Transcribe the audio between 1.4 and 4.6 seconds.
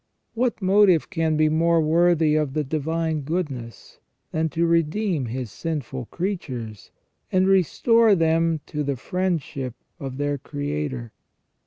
more worthy of the Divine Goodness than